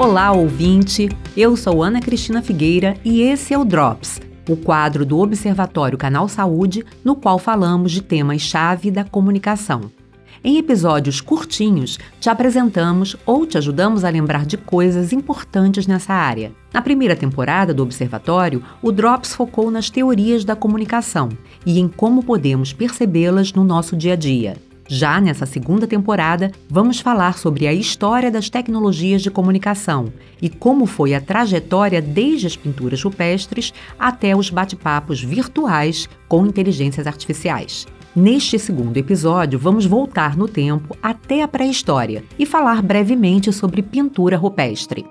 Olá, 0.00 0.32
ouvinte! 0.32 1.10
Eu 1.36 1.54
sou 1.58 1.82
Ana 1.82 2.00
Cristina 2.00 2.40
Figueira 2.40 2.96
e 3.04 3.20
esse 3.20 3.52
é 3.52 3.58
o 3.58 3.66
Drops, 3.66 4.18
o 4.48 4.56
quadro 4.56 5.04
do 5.04 5.18
Observatório 5.18 5.98
Canal 5.98 6.26
Saúde, 6.26 6.86
no 7.04 7.14
qual 7.14 7.38
falamos 7.38 7.92
de 7.92 8.00
temas-chave 8.00 8.90
da 8.90 9.04
comunicação. 9.04 9.90
Em 10.42 10.56
episódios 10.56 11.20
curtinhos, 11.20 11.98
te 12.18 12.30
apresentamos 12.30 13.14
ou 13.26 13.44
te 13.46 13.58
ajudamos 13.58 14.02
a 14.02 14.08
lembrar 14.08 14.46
de 14.46 14.56
coisas 14.56 15.12
importantes 15.12 15.86
nessa 15.86 16.14
área. 16.14 16.50
Na 16.72 16.80
primeira 16.80 17.14
temporada 17.14 17.74
do 17.74 17.82
Observatório, 17.82 18.62
o 18.80 18.90
Drops 18.90 19.34
focou 19.34 19.70
nas 19.70 19.90
teorias 19.90 20.46
da 20.46 20.56
comunicação 20.56 21.28
e 21.66 21.78
em 21.78 21.86
como 21.86 22.22
podemos 22.22 22.72
percebê-las 22.72 23.52
no 23.52 23.64
nosso 23.64 23.94
dia 23.94 24.14
a 24.14 24.16
dia. 24.16 24.69
Já 24.92 25.20
nessa 25.20 25.46
segunda 25.46 25.86
temporada, 25.86 26.50
vamos 26.68 26.98
falar 26.98 27.38
sobre 27.38 27.68
a 27.68 27.72
história 27.72 28.28
das 28.28 28.50
tecnologias 28.50 29.22
de 29.22 29.30
comunicação 29.30 30.12
e 30.42 30.48
como 30.48 30.84
foi 30.84 31.14
a 31.14 31.20
trajetória 31.20 32.02
desde 32.02 32.48
as 32.48 32.56
pinturas 32.56 33.00
rupestres 33.00 33.72
até 33.96 34.34
os 34.34 34.50
bate-papos 34.50 35.22
virtuais 35.22 36.08
com 36.26 36.44
inteligências 36.44 37.06
artificiais. 37.06 37.86
Neste 38.16 38.58
segundo 38.58 38.96
episódio, 38.96 39.60
vamos 39.60 39.86
voltar 39.86 40.36
no 40.36 40.48
tempo 40.48 40.96
até 41.00 41.44
a 41.44 41.46
pré-história 41.46 42.24
e 42.36 42.44
falar 42.44 42.82
brevemente 42.82 43.52
sobre 43.52 43.82
pintura 43.82 44.36
rupestre. 44.36 45.06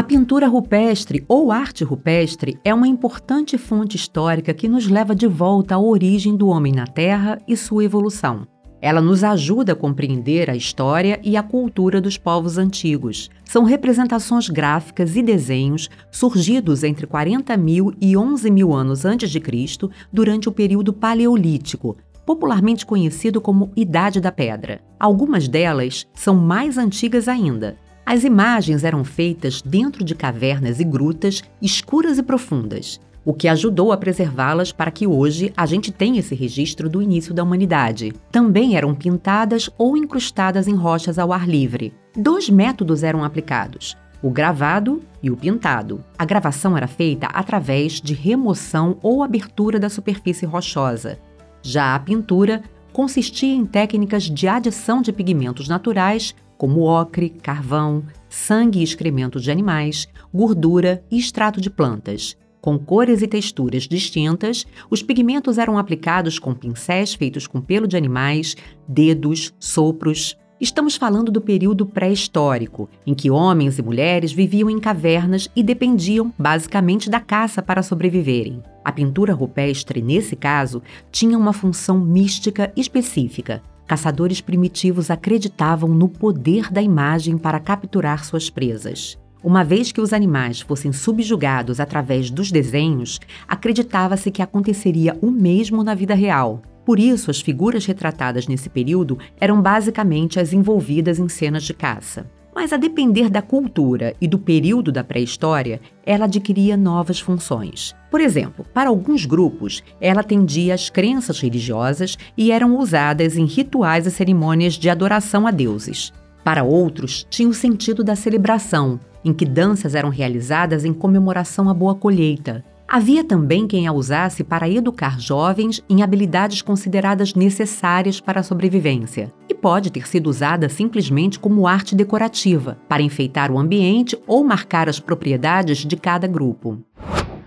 A 0.00 0.02
pintura 0.02 0.48
rupestre 0.48 1.22
ou 1.28 1.52
arte 1.52 1.84
rupestre 1.84 2.58
é 2.64 2.72
uma 2.72 2.88
importante 2.88 3.58
fonte 3.58 3.96
histórica 3.96 4.54
que 4.54 4.66
nos 4.66 4.88
leva 4.88 5.14
de 5.14 5.26
volta 5.26 5.74
à 5.74 5.78
origem 5.78 6.34
do 6.34 6.48
homem 6.48 6.72
na 6.72 6.86
Terra 6.86 7.38
e 7.46 7.54
sua 7.54 7.84
evolução. 7.84 8.46
Ela 8.80 9.02
nos 9.02 9.22
ajuda 9.22 9.72
a 9.72 9.76
compreender 9.76 10.48
a 10.48 10.56
história 10.56 11.20
e 11.22 11.36
a 11.36 11.42
cultura 11.42 12.00
dos 12.00 12.16
povos 12.16 12.56
antigos. 12.56 13.28
São 13.44 13.62
representações 13.62 14.48
gráficas 14.48 15.16
e 15.16 15.22
desenhos 15.22 15.90
surgidos 16.10 16.82
entre 16.82 17.06
40 17.06 17.54
mil 17.58 17.92
e 18.00 18.16
11 18.16 18.50
mil 18.50 18.72
anos 18.72 19.04
antes 19.04 19.30
de 19.30 19.38
Cristo, 19.38 19.90
durante 20.10 20.48
o 20.48 20.52
período 20.52 20.94
paleolítico, 20.94 21.98
popularmente 22.24 22.86
conhecido 22.86 23.38
como 23.38 23.70
Idade 23.76 24.18
da 24.18 24.32
Pedra. 24.32 24.80
Algumas 24.98 25.46
delas 25.46 26.06
são 26.14 26.36
mais 26.36 26.78
antigas 26.78 27.28
ainda, 27.28 27.76
as 28.12 28.24
imagens 28.24 28.82
eram 28.82 29.04
feitas 29.04 29.62
dentro 29.62 30.02
de 30.02 30.16
cavernas 30.16 30.80
e 30.80 30.84
grutas 30.84 31.44
escuras 31.62 32.18
e 32.18 32.22
profundas, 32.24 33.00
o 33.24 33.32
que 33.32 33.46
ajudou 33.46 33.92
a 33.92 33.96
preservá-las 33.96 34.72
para 34.72 34.90
que 34.90 35.06
hoje 35.06 35.52
a 35.56 35.64
gente 35.64 35.92
tenha 35.92 36.18
esse 36.18 36.34
registro 36.34 36.88
do 36.88 37.00
início 37.00 37.32
da 37.32 37.44
humanidade. 37.44 38.12
Também 38.32 38.74
eram 38.74 38.96
pintadas 38.96 39.70
ou 39.78 39.96
incrustadas 39.96 40.66
em 40.66 40.74
rochas 40.74 41.20
ao 41.20 41.32
ar 41.32 41.48
livre. 41.48 41.94
Dois 42.16 42.50
métodos 42.50 43.04
eram 43.04 43.22
aplicados: 43.22 43.96
o 44.20 44.28
gravado 44.28 45.00
e 45.22 45.30
o 45.30 45.36
pintado. 45.36 46.04
A 46.18 46.24
gravação 46.24 46.76
era 46.76 46.88
feita 46.88 47.28
através 47.28 48.00
de 48.00 48.12
remoção 48.12 48.98
ou 49.04 49.22
abertura 49.22 49.78
da 49.78 49.88
superfície 49.88 50.46
rochosa. 50.46 51.16
Já 51.62 51.94
a 51.94 52.00
pintura 52.00 52.60
consistia 52.92 53.54
em 53.54 53.64
técnicas 53.64 54.24
de 54.24 54.48
adição 54.48 55.00
de 55.00 55.12
pigmentos 55.12 55.68
naturais 55.68 56.34
como 56.60 56.82
ocre, 56.82 57.30
carvão, 57.30 58.04
sangue 58.28 58.80
e 58.80 58.82
excrementos 58.82 59.42
de 59.42 59.50
animais, 59.50 60.06
gordura 60.30 61.02
e 61.10 61.18
extrato 61.18 61.58
de 61.58 61.70
plantas. 61.70 62.36
Com 62.60 62.78
cores 62.78 63.22
e 63.22 63.26
texturas 63.26 63.84
distintas, 63.84 64.66
os 64.90 65.02
pigmentos 65.02 65.56
eram 65.56 65.78
aplicados 65.78 66.38
com 66.38 66.52
pincéis 66.52 67.14
feitos 67.14 67.46
com 67.46 67.62
pelo 67.62 67.88
de 67.88 67.96
animais, 67.96 68.58
dedos, 68.86 69.54
sopros. 69.58 70.36
Estamos 70.60 70.96
falando 70.96 71.32
do 71.32 71.40
período 71.40 71.86
pré-histórico, 71.86 72.90
em 73.06 73.14
que 73.14 73.30
homens 73.30 73.78
e 73.78 73.82
mulheres 73.82 74.30
viviam 74.30 74.68
em 74.68 74.78
cavernas 74.78 75.48
e 75.56 75.62
dependiam 75.62 76.30
basicamente 76.38 77.08
da 77.08 77.20
caça 77.20 77.62
para 77.62 77.82
sobreviverem. 77.82 78.62
A 78.84 78.92
pintura 78.92 79.32
rupestre, 79.32 80.02
nesse 80.02 80.36
caso, 80.36 80.82
tinha 81.10 81.38
uma 81.38 81.54
função 81.54 81.98
mística 81.98 82.70
específica, 82.76 83.62
caçadores 83.90 84.40
primitivos 84.40 85.10
acreditavam 85.10 85.88
no 85.88 86.08
poder 86.08 86.70
da 86.70 86.80
imagem 86.80 87.36
para 87.36 87.58
capturar 87.58 88.24
suas 88.24 88.48
presas. 88.48 89.18
Uma 89.42 89.64
vez 89.64 89.90
que 89.90 90.00
os 90.00 90.12
animais 90.12 90.60
fossem 90.60 90.92
subjugados 90.92 91.80
através 91.80 92.30
dos 92.30 92.52
desenhos, 92.52 93.18
acreditava-se 93.48 94.30
que 94.30 94.42
aconteceria 94.42 95.18
o 95.20 95.28
mesmo 95.28 95.82
na 95.82 95.92
vida 95.92 96.14
real. 96.14 96.62
Por 96.86 97.00
isso, 97.00 97.32
as 97.32 97.40
figuras 97.40 97.84
retratadas 97.84 98.46
nesse 98.46 98.70
período 98.70 99.18
eram 99.40 99.60
basicamente 99.60 100.38
as 100.38 100.52
envolvidas 100.52 101.18
em 101.18 101.28
cenas 101.28 101.64
de 101.64 101.74
caça. 101.74 102.30
Mas 102.60 102.74
a 102.74 102.76
depender 102.76 103.30
da 103.30 103.40
cultura 103.40 104.14
e 104.20 104.28
do 104.28 104.38
período 104.38 104.92
da 104.92 105.02
pré-história, 105.02 105.80
ela 106.04 106.26
adquiria 106.26 106.76
novas 106.76 107.18
funções. 107.18 107.96
Por 108.10 108.20
exemplo, 108.20 108.66
para 108.74 108.90
alguns 108.90 109.24
grupos, 109.24 109.82
ela 109.98 110.20
atendia 110.20 110.74
às 110.74 110.90
crenças 110.90 111.40
religiosas 111.40 112.18
e 112.36 112.52
eram 112.52 112.78
usadas 112.78 113.38
em 113.38 113.46
rituais 113.46 114.06
e 114.06 114.10
cerimônias 114.10 114.74
de 114.74 114.90
adoração 114.90 115.46
a 115.46 115.50
deuses. 115.50 116.12
Para 116.44 116.62
outros, 116.62 117.26
tinha 117.30 117.48
o 117.48 117.54
sentido 117.54 118.04
da 118.04 118.14
celebração, 118.14 119.00
em 119.24 119.32
que 119.32 119.46
danças 119.46 119.94
eram 119.94 120.10
realizadas 120.10 120.84
em 120.84 120.92
comemoração 120.92 121.66
à 121.66 121.72
boa 121.72 121.94
colheita, 121.94 122.62
Havia 122.92 123.22
também 123.22 123.68
quem 123.68 123.86
a 123.86 123.92
usasse 123.92 124.42
para 124.42 124.68
educar 124.68 125.20
jovens 125.20 125.80
em 125.88 126.02
habilidades 126.02 126.60
consideradas 126.60 127.36
necessárias 127.36 128.18
para 128.20 128.40
a 128.40 128.42
sobrevivência, 128.42 129.32
e 129.48 129.54
pode 129.54 129.92
ter 129.92 130.08
sido 130.08 130.26
usada 130.26 130.68
simplesmente 130.68 131.38
como 131.38 131.68
arte 131.68 131.94
decorativa, 131.94 132.76
para 132.88 133.00
enfeitar 133.00 133.52
o 133.52 133.60
ambiente 133.60 134.18
ou 134.26 134.42
marcar 134.42 134.88
as 134.88 134.98
propriedades 134.98 135.78
de 135.86 135.96
cada 135.96 136.26
grupo. 136.26 136.82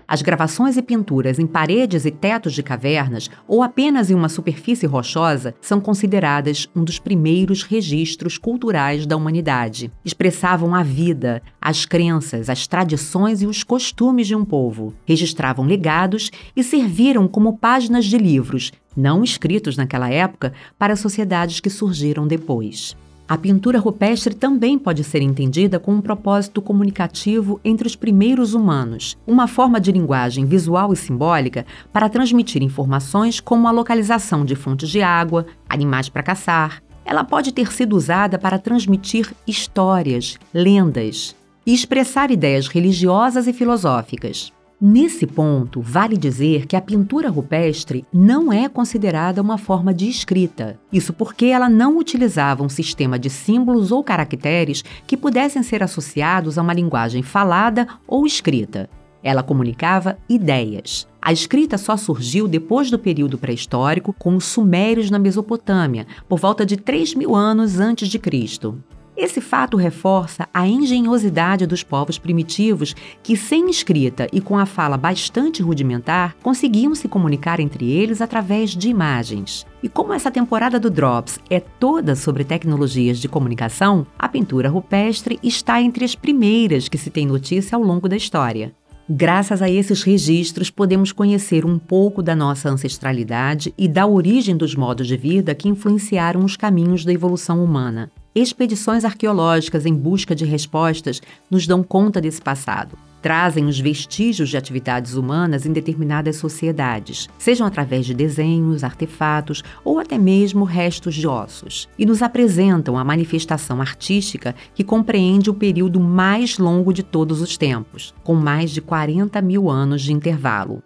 As 0.06 0.22
gravações 0.22 0.76
e 0.76 0.82
pinturas 0.82 1.38
em 1.38 1.46
paredes 1.46 2.04
e 2.04 2.10
tetos 2.10 2.52
de 2.52 2.62
cavernas 2.62 3.30
ou 3.48 3.62
apenas 3.62 4.10
em 4.10 4.14
uma 4.14 4.28
superfície 4.28 4.86
rochosa 4.86 5.54
são 5.60 5.80
consideradas 5.80 6.68
um 6.74 6.84
dos 6.84 6.98
primeiros 6.98 7.62
registros 7.62 8.36
culturais 8.36 9.06
da 9.06 9.16
humanidade. 9.16 9.90
Expressavam 10.04 10.74
a 10.74 10.82
vida, 10.82 11.42
as 11.60 11.86
crenças, 11.86 12.50
as 12.50 12.66
tradições 12.66 13.42
e 13.42 13.46
os 13.46 13.62
costumes 13.62 14.26
de 14.26 14.34
um 14.34 14.44
povo. 14.44 14.94
Registravam 15.06 15.64
legados 15.64 16.30
e 16.54 16.62
serviram 16.62 17.26
como 17.26 17.58
páginas 17.58 18.04
de 18.04 18.18
livros, 18.18 18.72
não 18.96 19.24
escritos 19.24 19.76
naquela 19.76 20.10
época, 20.10 20.52
para 20.78 20.96
sociedades 20.96 21.60
que 21.60 21.70
surgiram 21.70 22.26
depois. 22.26 22.94
A 23.26 23.38
pintura 23.38 23.78
rupestre 23.78 24.34
também 24.34 24.78
pode 24.78 25.02
ser 25.02 25.22
entendida 25.22 25.80
com 25.80 25.94
um 25.94 26.00
propósito 26.02 26.60
comunicativo 26.60 27.58
entre 27.64 27.86
os 27.86 27.96
primeiros 27.96 28.52
humanos, 28.52 29.16
uma 29.26 29.48
forma 29.48 29.80
de 29.80 29.90
linguagem 29.90 30.44
visual 30.44 30.92
e 30.92 30.96
simbólica 30.96 31.64
para 31.90 32.10
transmitir 32.10 32.62
informações 32.62 33.40
como 33.40 33.66
a 33.66 33.70
localização 33.70 34.44
de 34.44 34.54
fontes 34.54 34.90
de 34.90 35.00
água, 35.00 35.46
animais 35.66 36.10
para 36.10 36.22
caçar. 36.22 36.82
Ela 37.02 37.24
pode 37.24 37.50
ter 37.50 37.72
sido 37.72 37.96
usada 37.96 38.38
para 38.38 38.58
transmitir 38.58 39.32
histórias, 39.46 40.38
lendas 40.52 41.34
e 41.66 41.72
expressar 41.72 42.30
ideias 42.30 42.68
religiosas 42.68 43.46
e 43.46 43.54
filosóficas. 43.54 44.52
Nesse 44.86 45.26
ponto, 45.26 45.80
vale 45.80 46.14
dizer 46.14 46.66
que 46.66 46.76
a 46.76 46.80
pintura 46.82 47.30
rupestre 47.30 48.04
não 48.12 48.52
é 48.52 48.68
considerada 48.68 49.40
uma 49.40 49.56
forma 49.56 49.94
de 49.94 50.10
escrita. 50.10 50.78
Isso 50.92 51.10
porque 51.14 51.46
ela 51.46 51.70
não 51.70 51.96
utilizava 51.96 52.62
um 52.62 52.68
sistema 52.68 53.18
de 53.18 53.30
símbolos 53.30 53.90
ou 53.90 54.04
caracteres 54.04 54.84
que 55.06 55.16
pudessem 55.16 55.62
ser 55.62 55.82
associados 55.82 56.58
a 56.58 56.62
uma 56.62 56.74
linguagem 56.74 57.22
falada 57.22 57.88
ou 58.06 58.26
escrita. 58.26 58.90
Ela 59.22 59.42
comunicava 59.42 60.18
ideias. 60.28 61.08
A 61.22 61.32
escrita 61.32 61.78
só 61.78 61.96
surgiu 61.96 62.46
depois 62.46 62.90
do 62.90 62.98
período 62.98 63.38
pré-histórico 63.38 64.12
com 64.18 64.36
os 64.36 64.44
sumérios 64.44 65.10
na 65.10 65.18
Mesopotâmia, 65.18 66.06
por 66.28 66.38
volta 66.38 66.66
de 66.66 66.76
3 66.76 67.14
mil 67.14 67.34
anos 67.34 67.80
antes 67.80 68.06
de 68.06 68.18
Cristo. 68.18 68.78
Esse 69.16 69.40
fato 69.40 69.76
reforça 69.76 70.48
a 70.52 70.66
engenhosidade 70.66 71.66
dos 71.66 71.84
povos 71.84 72.18
primitivos 72.18 72.96
que, 73.22 73.36
sem 73.36 73.70
escrita 73.70 74.26
e 74.32 74.40
com 74.40 74.58
a 74.58 74.66
fala 74.66 74.96
bastante 74.96 75.62
rudimentar, 75.62 76.34
conseguiam 76.42 76.96
se 76.96 77.06
comunicar 77.06 77.60
entre 77.60 77.92
eles 77.92 78.20
através 78.20 78.70
de 78.70 78.88
imagens. 78.88 79.64
E 79.80 79.88
como 79.88 80.12
essa 80.12 80.32
temporada 80.32 80.80
do 80.80 80.90
Drops 80.90 81.38
é 81.48 81.60
toda 81.60 82.16
sobre 82.16 82.42
tecnologias 82.42 83.18
de 83.18 83.28
comunicação, 83.28 84.04
a 84.18 84.28
pintura 84.28 84.68
rupestre 84.68 85.38
está 85.44 85.80
entre 85.80 86.04
as 86.04 86.16
primeiras 86.16 86.88
que 86.88 86.98
se 86.98 87.08
tem 87.08 87.24
notícia 87.24 87.76
ao 87.76 87.82
longo 87.82 88.08
da 88.08 88.16
história. 88.16 88.74
Graças 89.08 89.62
a 89.62 89.70
esses 89.70 90.02
registros, 90.02 90.70
podemos 90.70 91.12
conhecer 91.12 91.64
um 91.64 91.78
pouco 91.78 92.20
da 92.20 92.34
nossa 92.34 92.68
ancestralidade 92.68 93.72
e 93.78 93.86
da 93.86 94.06
origem 94.06 94.56
dos 94.56 94.74
modos 94.74 95.06
de 95.06 95.16
vida 95.16 95.54
que 95.54 95.68
influenciaram 95.68 96.44
os 96.44 96.56
caminhos 96.56 97.04
da 97.04 97.12
evolução 97.12 97.62
humana. 97.62 98.10
Expedições 98.34 99.04
arqueológicas 99.04 99.86
em 99.86 99.94
busca 99.94 100.34
de 100.34 100.44
respostas 100.44 101.22
nos 101.48 101.68
dão 101.68 101.84
conta 101.84 102.20
desse 102.20 102.42
passado. 102.42 102.98
Trazem 103.22 103.66
os 103.66 103.78
vestígios 103.78 104.48
de 104.48 104.56
atividades 104.56 105.14
humanas 105.14 105.64
em 105.64 105.72
determinadas 105.72 106.34
sociedades, 106.36 107.28
sejam 107.38 107.64
através 107.64 108.04
de 108.04 108.12
desenhos, 108.12 108.82
artefatos 108.82 109.62
ou 109.84 110.00
até 110.00 110.18
mesmo 110.18 110.64
restos 110.64 111.14
de 111.14 111.28
ossos, 111.28 111.88
e 111.96 112.04
nos 112.04 112.22
apresentam 112.22 112.98
a 112.98 113.04
manifestação 113.04 113.80
artística 113.80 114.52
que 114.74 114.82
compreende 114.82 115.48
o 115.48 115.54
período 115.54 116.00
mais 116.00 116.58
longo 116.58 116.92
de 116.92 117.04
todos 117.04 117.40
os 117.40 117.56
tempos, 117.56 118.12
com 118.24 118.34
mais 118.34 118.72
de 118.72 118.80
40 118.80 119.40
mil 119.40 119.70
anos 119.70 120.02
de 120.02 120.12
intervalo. 120.12 120.82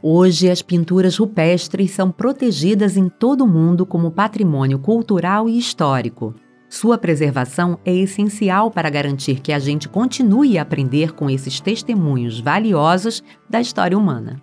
Hoje, 0.00 0.48
as 0.48 0.62
pinturas 0.62 1.16
rupestres 1.16 1.90
são 1.90 2.12
protegidas 2.12 2.96
em 2.96 3.08
todo 3.08 3.42
o 3.42 3.48
mundo 3.48 3.84
como 3.84 4.10
patrimônio 4.10 4.78
cultural 4.78 5.48
e 5.48 5.58
histórico. 5.58 6.32
Sua 6.72 6.96
preservação 6.96 7.78
é 7.84 7.94
essencial 7.94 8.70
para 8.70 8.88
garantir 8.88 9.40
que 9.40 9.52
a 9.52 9.58
gente 9.58 9.90
continue 9.90 10.56
a 10.56 10.62
aprender 10.62 11.12
com 11.12 11.28
esses 11.28 11.60
testemunhos 11.60 12.40
valiosos 12.40 13.22
da 13.46 13.60
história 13.60 13.96
humana. 13.96 14.40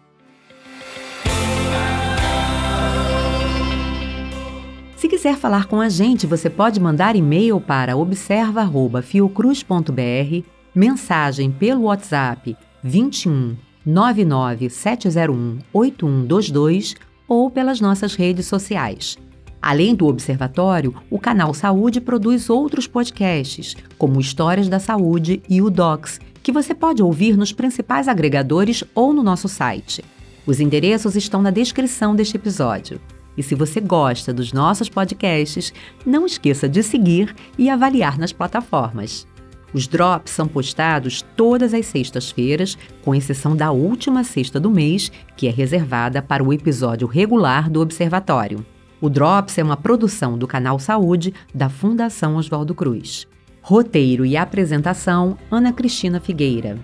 Se 4.95 5.07
quiser 5.07 5.37
falar 5.37 5.65
com 5.65 5.81
a 5.81 5.89
gente, 5.89 6.27
você 6.27 6.51
pode 6.51 6.79
mandar 6.79 7.15
e-mail 7.15 7.59
para 7.59 7.97
observa@fiocruz.br, 7.97 10.45
mensagem 10.75 11.51
pelo 11.51 11.85
WhatsApp 11.85 12.55
21 12.83 13.57
99 13.83 14.69
701 14.69 15.57
8122 15.73 16.95
ou 17.27 17.49
pelas 17.49 17.81
nossas 17.81 18.13
redes 18.13 18.45
sociais. 18.45 19.17
Além 19.61 19.93
do 19.93 20.07
Observatório, 20.07 20.95
o 21.09 21.19
canal 21.19 21.53
Saúde 21.53 21.99
produz 21.99 22.49
outros 22.49 22.87
podcasts, 22.87 23.75
como 23.97 24.19
Histórias 24.19 24.69
da 24.69 24.79
Saúde 24.79 25.41
e 25.49 25.61
o 25.61 25.69
Docs, 25.69 26.19
que 26.41 26.51
você 26.51 26.73
pode 26.73 27.03
ouvir 27.03 27.35
nos 27.37 27.51
principais 27.51 28.07
agregadores 28.07 28.83
ou 28.95 29.13
no 29.13 29.21
nosso 29.21 29.49
site. 29.49 30.03
Os 30.45 30.59
endereços 30.59 31.15
estão 31.15 31.41
na 31.41 31.51
descrição 31.51 32.15
deste 32.15 32.37
episódio. 32.37 33.01
E 33.37 33.43
se 33.43 33.53
você 33.53 33.79
gosta 33.79 34.33
dos 34.33 34.51
nossos 34.51 34.89
podcasts, 34.89 35.73
não 36.05 36.25
esqueça 36.25 36.67
de 36.67 36.81
seguir 36.81 37.35
e 37.57 37.69
avaliar 37.69 38.17
nas 38.17 38.33
plataformas. 38.33 39.27
Os 39.73 39.87
drops 39.87 40.33
são 40.33 40.47
postados 40.47 41.21
todas 41.35 41.73
as 41.73 41.85
sextas-feiras, 41.85 42.77
com 43.03 43.13
exceção 43.13 43.55
da 43.55 43.71
última 43.71 44.23
sexta 44.23 44.59
do 44.59 44.71
mês, 44.71 45.11
que 45.37 45.47
é 45.47 45.51
reservada 45.51 46.21
para 46.21 46.43
o 46.43 46.51
episódio 46.51 47.07
regular 47.07 47.69
do 47.69 47.79
Observatório. 47.79 48.65
O 49.01 49.09
Drops 49.09 49.57
é 49.57 49.63
uma 49.63 49.77
produção 49.77 50.37
do 50.37 50.45
canal 50.45 50.77
Saúde 50.77 51.33
da 51.55 51.69
Fundação 51.69 52.35
Oswaldo 52.35 52.75
Cruz. 52.75 53.25
Roteiro 53.61 54.25
e 54.25 54.35
apresentação: 54.35 55.37
Ana 55.49 55.71
Cristina 55.71 56.19
Figueira. 56.19 56.77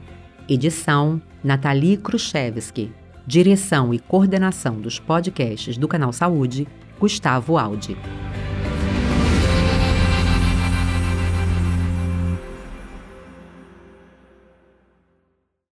Edição: 0.48 1.22
Nathalie 1.44 1.98
Khrushchevsky. 1.98 2.92
Direção 3.28 3.94
e 3.94 4.00
coordenação 4.00 4.80
dos 4.80 4.98
podcasts 4.98 5.78
do 5.78 5.90
canal 5.90 6.14
Saúde: 6.14 6.66
Gustavo 7.00 7.58
Aldi. 7.58 7.98